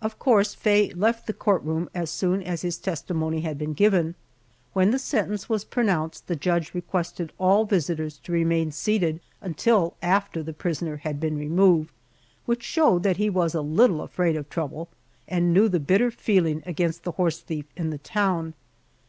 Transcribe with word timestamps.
Of 0.00 0.20
course 0.20 0.54
Faye 0.54 0.92
left 0.92 1.26
the 1.26 1.32
court 1.32 1.64
room 1.64 1.90
as 1.92 2.08
soon 2.08 2.40
as 2.40 2.62
his 2.62 2.78
testimony 2.78 3.40
had 3.40 3.58
been 3.58 3.72
given. 3.72 4.14
When 4.74 4.92
the 4.92 4.98
sentence 5.00 5.48
was 5.48 5.64
pronounced 5.64 6.28
the 6.28 6.36
judge 6.36 6.72
requested 6.72 7.32
all 7.36 7.64
visitors 7.64 8.18
to 8.18 8.30
remain 8.32 8.70
seated 8.70 9.18
until 9.40 9.96
after 10.00 10.40
the 10.44 10.52
prisoner 10.52 10.98
had 10.98 11.18
been 11.18 11.36
removed, 11.36 11.90
which 12.46 12.62
showed 12.62 13.02
that 13.02 13.16
he 13.16 13.28
was 13.28 13.56
a 13.56 13.60
little 13.60 14.02
afraid 14.02 14.36
of 14.36 14.48
trouble, 14.48 14.88
and 15.26 15.52
knew 15.52 15.68
the 15.68 15.80
bitter 15.80 16.12
feeling 16.12 16.62
against 16.64 17.02
the 17.02 17.10
horse 17.18 17.40
thief 17.40 17.66
in 17.76 17.90
the 17.90 17.98
town. 17.98 18.54